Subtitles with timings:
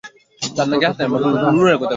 [0.41, 1.03] তাদের হেফাজতে
[1.35, 1.51] নাও।